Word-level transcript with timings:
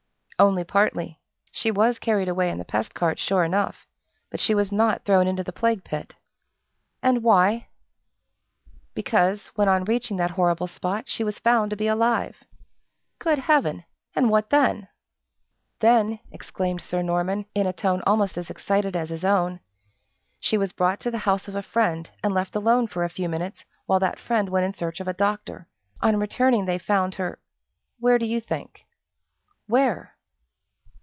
"Only 0.39 0.63
partly. 0.63 1.21
She 1.51 1.69
was 1.69 1.99
carried 1.99 2.27
away 2.27 2.49
in 2.49 2.57
the 2.57 2.65
pest 2.65 2.95
cart 2.95 3.19
sure 3.19 3.43
enough, 3.43 3.85
but 4.31 4.39
she 4.39 4.55
was 4.55 4.71
not 4.71 5.05
thrown 5.05 5.27
into 5.27 5.43
the 5.43 5.53
plague 5.53 5.83
pit!" 5.83 6.15
"And 7.03 7.21
why?" 7.21 7.67
"Because, 8.95 9.49
when 9.49 9.69
on 9.69 9.85
reaching 9.85 10.17
that 10.17 10.31
horrible 10.31 10.65
spot, 10.65 11.07
she 11.07 11.23
was 11.23 11.37
found 11.37 11.69
to 11.69 11.75
be 11.75 11.85
alive!" 11.85 12.43
"Good 13.19 13.37
Heaven! 13.37 13.83
And 14.15 14.31
what 14.31 14.49
then?" 14.49 14.87
"Then," 15.79 16.17
exclaimed 16.31 16.81
Sir 16.81 17.03
Norman, 17.03 17.45
in 17.53 17.67
a 17.67 17.73
tone 17.73 18.01
almost 18.07 18.35
as 18.35 18.49
excited 18.49 18.95
as 18.95 19.09
his 19.11 19.23
own, 19.23 19.59
"she 20.39 20.57
was 20.57 20.73
brought 20.73 20.99
to 21.01 21.11
the 21.11 21.19
house 21.29 21.47
of 21.47 21.53
a 21.53 21.61
friend, 21.61 22.09
and 22.23 22.33
left 22.33 22.55
alone 22.55 22.87
for 22.87 23.03
a 23.03 23.09
few 23.09 23.29
minutes, 23.29 23.63
while 23.85 23.99
that 23.99 24.17
friend 24.17 24.49
went 24.49 24.65
in 24.65 24.73
search 24.73 24.99
of 24.99 25.07
a 25.07 25.13
doctor. 25.13 25.67
On 26.01 26.17
returning 26.17 26.65
they 26.65 26.79
found 26.79 27.13
her 27.21 27.37
where 27.99 28.17
do 28.17 28.25
you 28.25 28.41
think?" 28.41 28.87
"Where?" 29.67 30.15